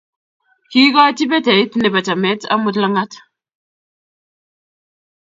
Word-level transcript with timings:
Kiikochi 0.69 1.25
peteit 1.31 1.71
nebo 1.77 1.99
chamet 2.05 2.41
amut 2.53 2.75
langat 2.81 3.11